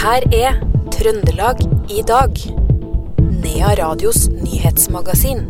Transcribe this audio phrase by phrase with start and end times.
[0.00, 0.54] her er
[0.94, 1.58] Trøndelag
[1.92, 2.38] i dag.
[3.42, 5.42] Nea Radios nyhetsmagasin.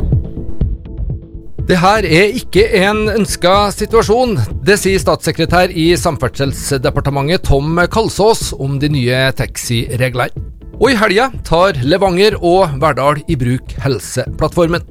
[1.69, 4.35] Det her er ikke en ønska situasjon.
[4.67, 10.49] Det sier statssekretær i Samferdselsdepartementet Tom Kalsås om de nye taxireglene.
[10.81, 14.83] Og i helga tar Levanger og Verdal i bruk Helseplattformen.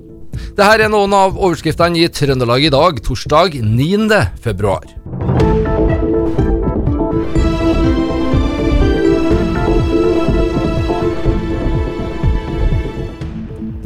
[0.56, 5.49] Dette er noen av overskriftene i Trøndelag i dag, torsdag 9.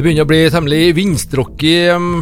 [0.03, 1.75] Det begynner å bli temmelig vindstråkig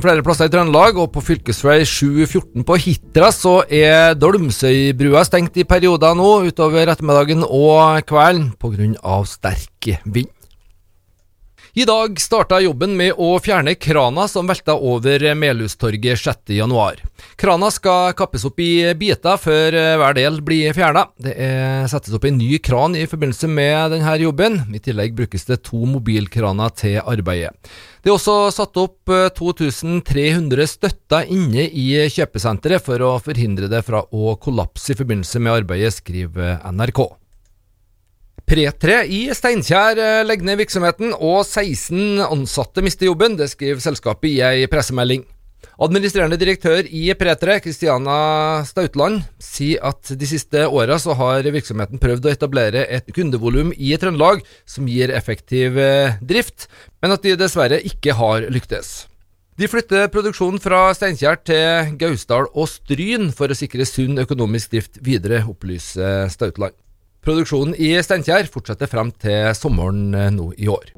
[0.04, 1.40] flere plasser i Trøndelag, og på fv.
[1.50, 9.18] 714 på Hitra så er Dolmsøybrua stengt i perioder nå utover ettermiddagen og kvelden pga.
[9.26, 10.30] sterk vind.
[11.74, 16.98] I dag starta jobben med å fjerne krana som velta over Melhustorget 6.1.
[17.40, 21.06] Krana skal kappes opp i biter før hver del blir fjerna.
[21.16, 24.60] Det er settes opp en ny kran i forbindelse med denne jobben.
[24.76, 27.56] I tillegg brukes det to mobilkraner til arbeidet.
[28.04, 34.04] Det er også satt opp 2300 støtter inne i kjøpesenteret for å forhindre det fra
[34.12, 37.06] å kollapse i forbindelse med arbeidet, skriver NRK.
[38.52, 43.38] Pretre i Steinkjer eh, legger ned virksomheten, og 16 ansatte mister jobben.
[43.40, 45.24] Det skriver selskapet i ei pressemelding.
[45.82, 48.18] Administrerende direktør i Pretre, Kristiana
[48.68, 53.96] Stautland, sier at de siste åra så har virksomheten prøvd å etablere et kundevolum i
[53.96, 56.68] Trøndelag som gir effektiv eh, drift,
[57.00, 59.06] men at de dessverre ikke har lyktes.
[59.56, 65.00] De flytter produksjonen fra Steinkjer til Gausdal og Stryn for å sikre sunn økonomisk drift
[65.08, 66.76] videre, opplyser Stautland.
[67.22, 70.90] Produksjonen i Steinkjer fortsetter frem til sommeren eh, nå i år.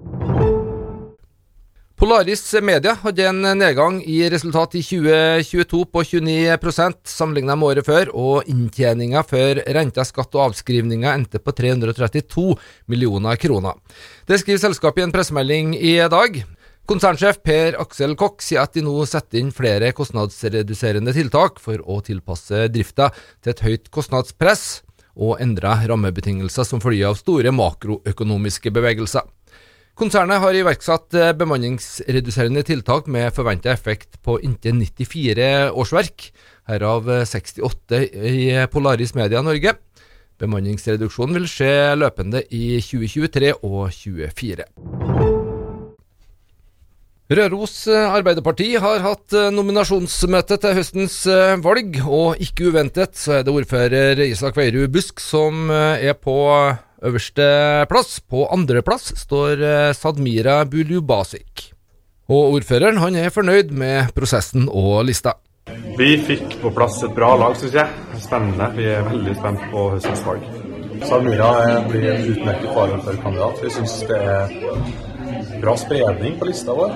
[1.99, 8.11] Polaris Media hadde en nedgang i resultat i 2022 på 29 sammenlignet med året før,
[8.11, 12.45] og inntjeninga før renter, skatt og avskrivninger endte på 332
[12.91, 13.79] millioner kroner.
[14.27, 16.40] Det skriver selskapet i en pressemelding i dag.
[16.88, 22.01] Konsernsjef Per Aksel Kokk sier at de nå setter inn flere kostnadsreduserende tiltak for å
[22.03, 23.11] tilpasse drifta
[23.44, 24.81] til et høyt kostnadspress
[25.13, 29.25] og endra rammebetingelser som følge av store makroøkonomiske bevegelser.
[29.94, 36.31] Konsernet har iverksatt eh, bemanningsreduserende tiltak med forventa effekt på inntil 94 årsverk,
[36.72, 39.75] herav 68 eh, i Polaris Media Norge.
[40.41, 41.72] Bemanningsreduksjonen vil skje
[42.02, 45.42] løpende i 2023 og 2024.
[47.31, 53.38] Røros eh, Arbeiderparti har hatt eh, nominasjonsmøte til høstens eh, valg, og ikke uventet så
[53.38, 56.35] er det ordfører Isak Veierud Busk som er på
[57.03, 57.45] øverste
[57.88, 58.17] plass.
[58.19, 59.63] På andreplass står
[59.95, 61.69] Sadmira Buljubasic.
[62.28, 65.38] Og ordføreren han er fornøyd med prosessen og lista.
[65.95, 68.19] Vi fikk på plass et bra lag, syns jeg.
[68.19, 68.67] Spennende.
[68.75, 70.44] Vi er veldig spent på høstens valg.
[71.07, 73.63] Sadmira blir en utmerket varaordførerkandidat.
[73.63, 75.12] Vi syns det er
[75.61, 76.93] bra spredning på lista vår.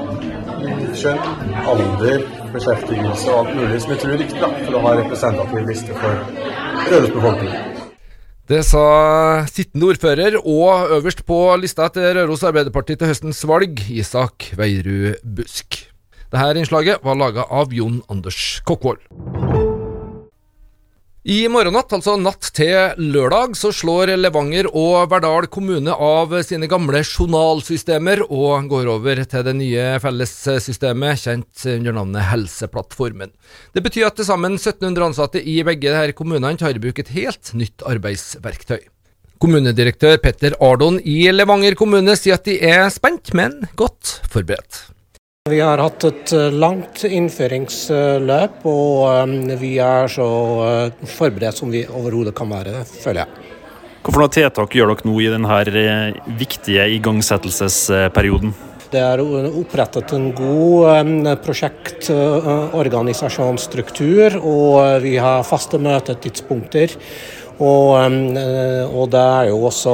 [0.98, 1.24] Kjønn,
[1.68, 5.68] alder, beskjeftigelse og alt mulig som vi tror er riktig da, for å ha representativ
[5.72, 6.22] liste for
[6.88, 7.58] Røros befolkning.
[8.48, 8.86] Det sa
[9.52, 15.82] sittende ordfører og øverst på lista til Røros Arbeiderparti til høstens valg, Isak Veirud Busk.
[16.32, 19.04] Dette innslaget var laga av Jon Anders Kokkvold.
[21.28, 26.70] I morgen natt, altså natt til lørdag, så slår Levanger og Verdal kommune av sine
[26.72, 33.36] gamle journalsystemer og går over til det nye fellessystemet kjent under navnet Helseplattformen.
[33.76, 37.12] Det betyr at til sammen 1700 ansatte i begge disse kommunene tar i bruk et
[37.20, 38.88] helt nytt arbeidsverktøy.
[39.44, 44.86] Kommunedirektør Petter Ardon i Levanger kommune sier at de er spent, men godt forberedt.
[45.48, 50.26] Vi har hatt et eh, langt innføringsløp, og eh, vi er så
[50.66, 53.30] eh, forberedt som vi overhodet kan være, føler jeg.
[54.08, 55.64] Hvilke tiltak gjør dere nå i denne
[56.40, 58.54] viktige igangsettelsesperioden?
[58.92, 66.90] Det er opprettet en god prosjektorganisasjonsstruktur, og vi har faste møtetidspunkter.
[67.58, 69.92] Og, og det er jo også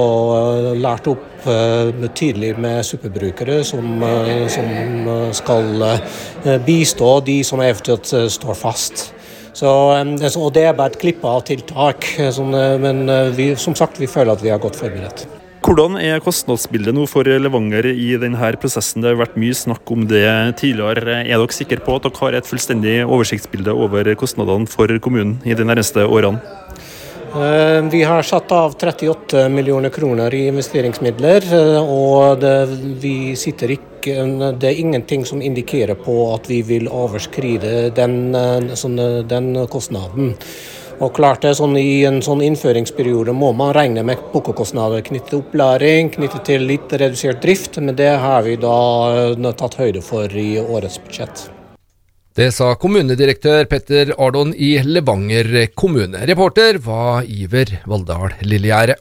[0.77, 4.69] lært opp betydelig med superbrukere som, eh, som
[5.07, 9.13] eh, skal eh, bistå de som eventuelt står fast.
[9.53, 12.07] Så, og det er bare et klippe av tiltak,
[12.81, 13.05] men
[13.37, 15.27] vi, som sagt, vi føler at vi er godt forberedt.
[15.63, 19.05] Hvordan er kostnadsbildet nå for Levanger i denne prosessen?
[19.05, 20.25] Det har vært mye snakk om det
[20.59, 21.21] tidligere.
[21.21, 25.53] Er dere sikre på at dere har et fullstendig oversiktsbilde over kostnadene for kommunen i
[25.53, 26.41] de nærmeste årene?
[27.33, 32.67] Eh, vi har satt av 38 millioner kroner i investeringsmidler, eh, og det,
[33.73, 34.17] ikke,
[34.61, 40.35] det er ingenting som indikerer på at vi vil overskride den, eh, sånn, den kostnaden.
[40.99, 45.41] Og klart det, sånn I en sånn innføringsperiode må man regne med bokkekostnader knyttet til
[45.41, 50.61] opplæring, knyttet til litt redusert drift, men det har vi da tatt høyde for i
[50.61, 51.52] årets budsjett.
[52.33, 56.17] Det sa kommunedirektør Petter Ardon i Levanger kommune.
[56.25, 58.95] Reporter var Iver Valldal Lillegjerde.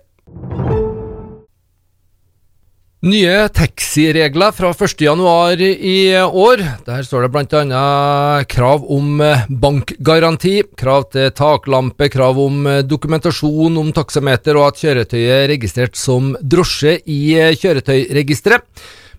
[3.09, 6.61] Nye taxiregler fra 1.1 i år.
[6.85, 8.45] Der står det bl.a.
[8.53, 15.55] krav om bankgaranti, krav til taklampe, krav om dokumentasjon om taksameter og at kjøretøyet er
[15.57, 17.23] registrert som drosje i
[17.65, 18.69] kjøretøyregisteret.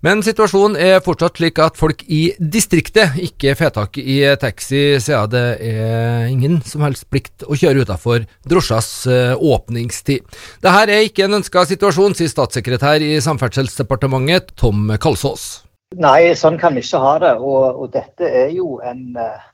[0.04, 5.32] Men situasjonen er fortsatt slik at folk i distriktet ikke får tak i taxi, siden
[5.32, 10.26] det er ingen som helst plikt å kjøre utenfor drosjas eh, åpningstid.
[10.60, 15.64] Dette er ikke en ønska situasjon, sier statssekretær i Samferdselsdepartementet Tom Kalsås.
[15.96, 17.32] Nei, sånn kan vi ikke ha det.
[17.40, 19.48] Og, og dette er jo en, eh,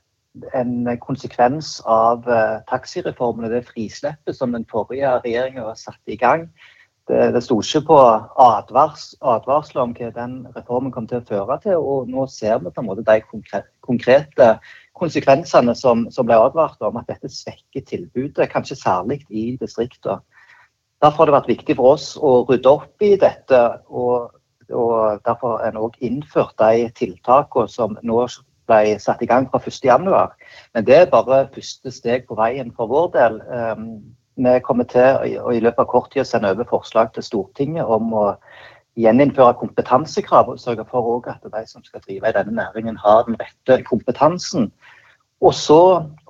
[0.58, 6.48] en konsekvens av uh, taxireformen og det frisleppet som den forrige regjeringa satte i gang
[7.08, 7.98] det, det sto ikke på
[8.38, 11.78] advars, advarsler om hva den reformen kom til å føre til.
[11.78, 13.16] Og nå ser vi på en måte de
[13.86, 14.50] konkrete
[15.00, 20.20] konsekvensene som, som ble advart om, at dette svekker tilbudet, kanskje særlig i distriktene.
[21.00, 23.60] Derfor har det vært viktig for oss å rydde opp i dette.
[23.88, 24.36] og,
[24.68, 28.20] og Derfor har en òg innført de tiltakene som nå
[28.70, 30.06] ble satt i gang fra 1.1.
[30.74, 33.40] Men det er bare første steg på veien for vår del.
[33.48, 33.86] Um,
[34.36, 38.12] vi kommer til å i løpet av kort tid sende over forslag til Stortinget om
[38.14, 38.26] å
[39.00, 43.38] gjeninnføre kompetansekrav og sørge for at de som skal drive i denne næringen, har den
[43.40, 44.70] rette kompetansen.
[45.40, 45.80] Og så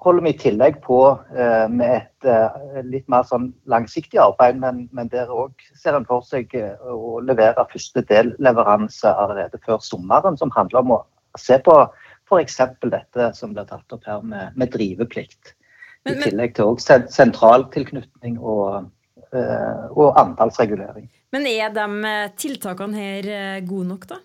[0.05, 0.99] holder vi i tillegg på
[1.35, 6.07] eh, med et eh, litt mer sånn langsiktig arbeid, men, men der òg ser en
[6.07, 11.01] for seg eh, å levere første delleveranse allerede før sommeren, som handler om å
[11.39, 11.75] se på
[12.31, 12.61] f.eks.
[12.87, 15.57] dette som blir tatt opp her med, med driveplikt.
[16.07, 18.89] Men, I tillegg til også sentraltilknytning og,
[19.35, 21.11] uh, og antallsregulering.
[21.31, 24.17] Men er de eh, tiltakene her eh, gode nok, da?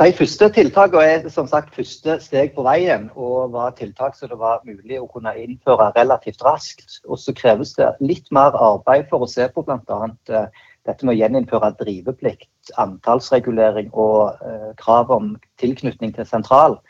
[0.00, 4.40] De første tiltakene er som sagt første steg på veien, og var tiltak som det
[4.40, 6.98] var mulig å kunne innføre relativt raskt.
[7.06, 10.00] Og så kreves det litt mer arbeid for å se på bl.a.
[10.26, 14.40] dette med å gjeninnføre driveplikt, antallsregulering og
[14.80, 16.80] krav om tilknytning til sentral.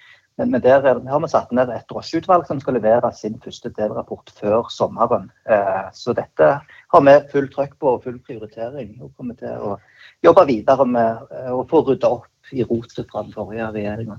[0.41, 4.33] Men, men der har vi satt ned et drosjeutvalg som skal levere sin første delrapport
[4.39, 5.27] før sommeren.
[5.45, 8.95] Eh, så dette har vi full trøkk på og full prioritering.
[9.05, 9.77] Og kommer til å
[10.25, 14.17] jobbe videre med eh, å få rydda opp i rotet fra den forrige regjeringa.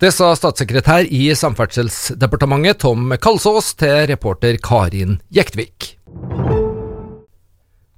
[0.00, 5.92] Det sa statssekretær i Samferdselsdepartementet Tom Kalsås til reporter Karin Jektvik.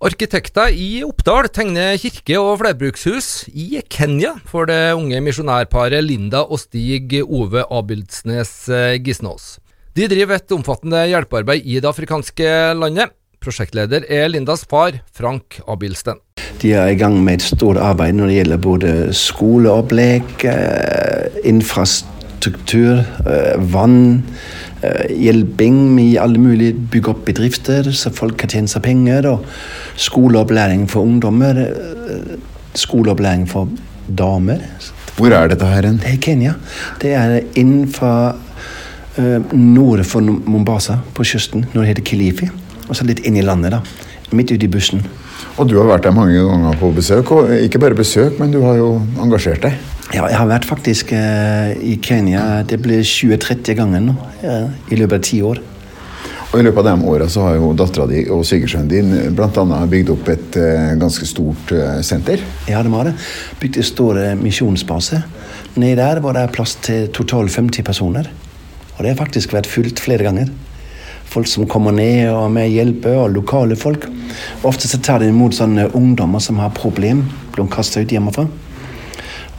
[0.05, 6.61] Arkitekter i Oppdal tegner kirke- og flerbrukshus i Kenya for det unge misjonærparet Linda og
[6.61, 9.55] Stig Ove Abildsnes eh, Gisnås.
[9.97, 13.17] De driver et omfattende hjelpearbeid i det afrikanske landet.
[13.41, 16.21] Prosjektleder er Lindas far, Frank Abilsten.
[16.61, 22.14] De er i gang med et stort arbeid når det gjelder både skoleopplegg, eh, infrastruktur,
[22.47, 24.23] eh, vann
[24.85, 29.27] Eh, hjelping med alle mulige bygge opp bedrifter så folk kan tjene seg penger.
[29.31, 29.45] og
[29.97, 31.59] Skoleopplæring for ungdommer.
[31.59, 32.37] Eh,
[32.75, 33.69] skoleopplæring for
[34.09, 34.59] damer.
[35.17, 36.01] Hvor er dette her hen?
[36.03, 36.55] Det er Kenya.
[37.01, 38.37] Det er innenfor
[39.53, 41.67] nord for Mombasa, på kysten.
[41.73, 42.49] Når det heter Kilifi.
[42.89, 43.81] Og så litt inn i landet, da.
[44.33, 45.07] Midt ute i bussen.
[45.57, 47.31] Og du har vært der mange ganger på besøk.
[47.31, 49.79] Og ikke bare besøk, men du har jo engasjert deg.
[50.15, 54.13] Ja, jeg har vært faktisk uh, i Kenya det ble 20-30 ganger nå,
[54.45, 54.59] ja,
[54.95, 55.59] i løpet av ti år.
[56.53, 59.65] Og I løpet av de åra har jo dattera di og svigersønnen din bl.a.
[59.91, 62.45] bygd opp et uh, ganske stort uh, senter?
[62.71, 63.17] Ja, de har det.
[63.59, 65.25] Bygd en stor misjonsbase.
[65.75, 68.31] Nede der var det plass til totalt 50 personer.
[68.95, 70.53] Og det har faktisk vært fullt flere ganger.
[71.27, 74.07] Folk som kommer ned og med hjelp, og lokale folk.
[74.63, 77.25] Ofte så tar de imot sånne ungdommer som har problem,
[77.57, 78.47] blir kasta ut hjemmefra.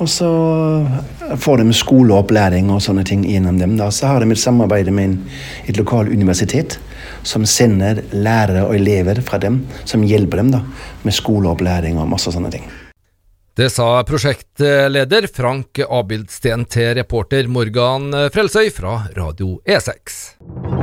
[0.03, 0.29] Og så
[1.39, 3.77] får de skoleopplæring og sånne ting gjennom dem.
[3.79, 3.87] Da.
[3.91, 5.17] Så har de et samarbeid med
[5.65, 6.77] et lokalt universitet
[7.25, 10.61] som sender lærere og elever fra dem, som hjelper dem da,
[11.05, 12.67] med skoleopplæring og masse sånne ting.
[13.55, 20.74] Det sa prosjektleder Frank Abildsten til reporter Morgan Frelsøy fra Radio E6.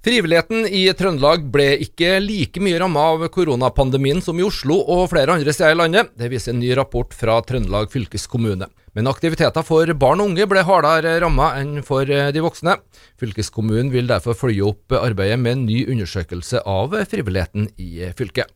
[0.00, 5.34] Frivilligheten i Trøndelag ble ikke like mye ramma av koronapandemien som i Oslo og flere
[5.34, 6.14] andre steder i landet.
[6.16, 8.70] Det viser en ny rapport fra Trøndelag fylkeskommune.
[8.96, 12.78] Men aktiviteter for barn og unge ble hardere ramma enn for de voksne.
[13.20, 18.48] Fylkeskommunen vil derfor følge opp arbeidet med en ny undersøkelse av frivilligheten i fylket.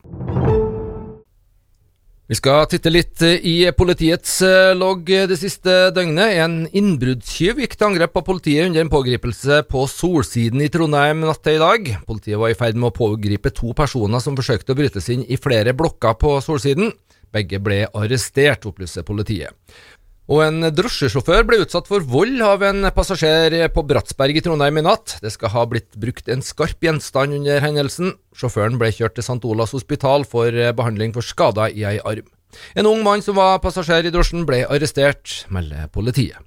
[2.25, 6.39] Vi skal titte litt i politiets eh, logg det siste døgnet.
[6.41, 11.43] En innbruddstyv gikk til angrep på politiet under en pågripelse på Solsiden i Trondheim natt
[11.45, 11.91] til i dag.
[12.09, 15.27] Politiet var i ferd med å pågripe to personer som forsøkte å bryte seg inn
[15.29, 16.95] i flere blokker på Solsiden.
[17.35, 19.53] Begge ble arrestert, opplyser politiet.
[20.25, 24.85] Og en drosjesjåfør ble utsatt for vold av en passasjer på Bratsberg i Trondheim i
[24.87, 25.19] natt.
[25.21, 28.15] Det skal ha blitt brukt en skarp gjenstand under hendelsen.
[28.33, 29.43] Sjåføren ble kjørt til St.
[29.45, 32.31] Olavs hospital for behandling for skader i ei arm.
[32.79, 36.41] En ung mann som var passasjer i drosjen ble arrestert, melder politiet.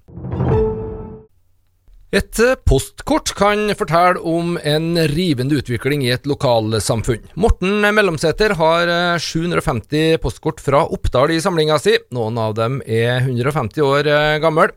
[2.16, 7.26] Et eh, postkort kan fortelle om en rivende utvikling i et lokalsamfunn.
[7.36, 11.98] Morten Mellomsæter har 750 eh, postkort fra Oppdal i samlinga si.
[12.16, 14.40] Noen av dem er 150 år gammel.
[14.48, 14.70] gamle.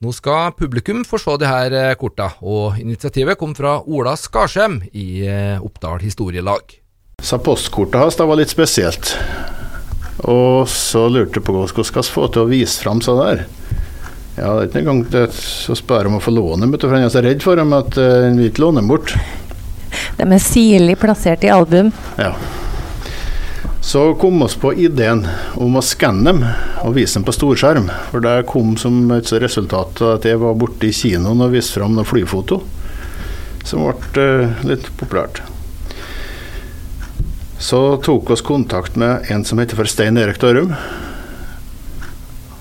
[0.00, 5.26] Nå skal publikum få se de her korta, og initiativet kom fra Ola Skarsheim i
[5.58, 6.78] Oppdal historielag.
[7.20, 9.12] Så postkortet hans var litt spesielt,
[10.22, 13.48] og så lurte jeg på hvordan vi skal få til å vise fram sånn der.
[14.38, 17.12] Ja, det er ikke engang det, å spørre om å få låne, for han er
[17.12, 19.16] så redd for dem at han vil ikke låne dem bort.
[20.18, 21.90] De er sirlig plassert i album.
[22.18, 22.32] Ja.
[23.88, 25.22] Så kom vi på ideen
[25.54, 26.42] om å skanne dem
[26.84, 27.86] og vise dem på storskjerm.
[28.10, 31.78] For det kom som et resultat av at jeg var borte i kinoen og viste
[31.78, 32.60] fram noen flyfoto,
[33.64, 35.40] som ble uh, litt populært.
[37.58, 40.74] Så tok vi kontakt med en som heter for Stein Erik Dørum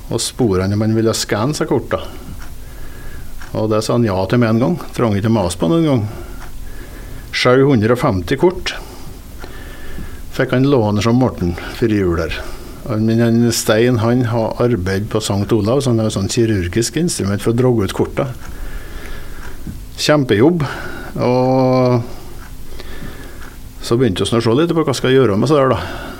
[0.08, 2.02] og spurte han om han ville skanne seg korta.
[3.58, 4.76] Og det sa han ja til med en gang.
[4.96, 6.06] Trang ikke mase på noen gang.
[7.38, 8.76] 750 kort
[10.38, 12.36] fikk han låne som Morten for jul her.
[12.88, 15.50] Men Stein han har arbeidet på St.
[15.52, 18.30] Olav, så han har sånn kirurgisk instrument for å dra ut korta.
[19.98, 20.62] Kjempejobb.
[21.26, 22.06] Og
[23.82, 26.16] så begynte vi å se litt på hva jeg skal gjøre med det der, da.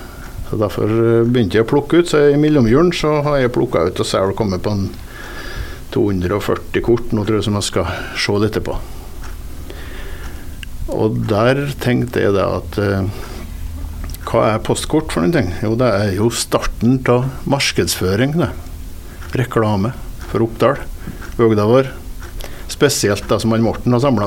[0.48, 2.10] Så Derfor eh, begynte jeg å plukke ut.
[2.10, 4.88] Så i mellomjulen så har jeg plukka ut, og det kommet på en
[5.94, 7.86] 240 kort nå, tror jeg, som jeg skal
[8.20, 8.74] se litt på.
[10.98, 13.04] Og der tenkte jeg da at eh,
[14.28, 15.48] hva er postkort for noen ting?
[15.64, 18.50] Jo, det er jo starten av markedsføring, det.
[19.36, 19.92] Reklame
[20.28, 20.76] for Oppdal,
[21.36, 21.86] bygda vår.
[22.68, 24.26] Spesielt det som han Morten har samla.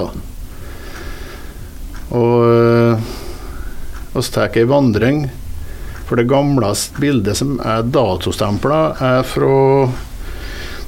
[2.12, 2.98] Og
[4.18, 5.18] så tar jeg ei vandring
[6.12, 9.88] for det gamleste bildet som er datostempla, er fra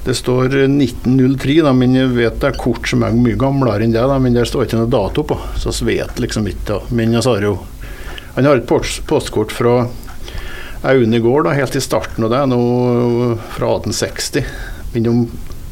[0.04, 3.94] det står 1903, da, men jeg vet det er kort som er mye gamlere enn
[3.94, 4.02] det.
[4.04, 6.66] Da, men der står ikke noe dato på, så vi vet liksom ikke.
[6.68, 6.76] Da.
[6.92, 7.54] Men jeg har jo
[8.34, 9.86] Han har et postkort fra
[10.82, 12.60] Aune gård, da, helt i starten, av det nå
[13.54, 14.44] fra 1860.
[14.92, 15.24] Men om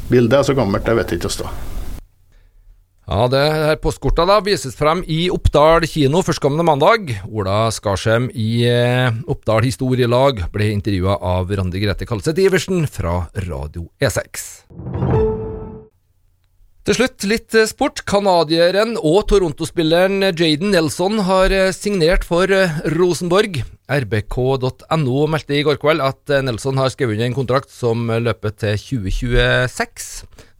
[0.08, 1.28] bildet er så gammelt, det vet jeg ikke.
[1.28, 1.71] Også,
[3.02, 7.14] ja, det her postkortet da vises frem i Oppdal kino førstkommende mandag.
[7.28, 13.88] Ola Skarsheim i eh, Oppdal historielag ble intervjua av Randi Grete Kalseth Iversen fra Radio
[14.00, 15.11] E6.
[16.82, 18.00] Til slutt litt eh, sport.
[18.10, 22.50] Canadieren og Toronto-spilleren Jaden Nelson har eh, signert for
[22.96, 23.60] Rosenborg.
[23.86, 28.74] RBK.no meldte i går kveld at Nelson har skrevet under en kontrakt som løper til
[28.82, 30.08] 2026.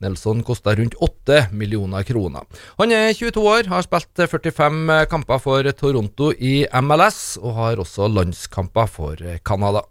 [0.04, 2.46] Nelson kosta rundt 8 millioner kroner.
[2.78, 8.10] Han er 22 år, har spilt 45 kamper for Toronto i MLS, og har også
[8.10, 9.88] landskamper for Canada.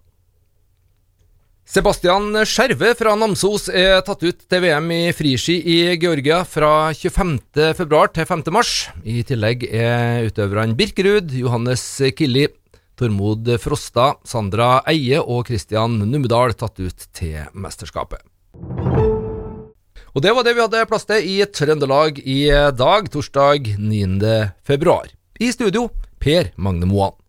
[1.71, 8.01] Sebastian Skjerve fra Namsos er tatt ut til VM i friski i Georgia fra 25.2
[8.17, 8.63] til 5.3.
[9.07, 11.85] I tillegg er utøverne Birkerud, Johannes
[12.17, 12.49] Killi,
[12.99, 18.19] Tormod Frosta, Sandra Eie og Christian Numedal tatt ut til mesterskapet.
[20.11, 22.41] Og det var det vi hadde plass til i Trøndelag i
[22.75, 24.35] dag, torsdag 9.
[24.67, 25.07] februar.
[25.39, 25.87] I studio,
[26.19, 27.20] Per Magne Moan.